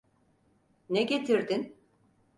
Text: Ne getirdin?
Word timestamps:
Ne 0.89 1.03
getirdin? 1.03 1.75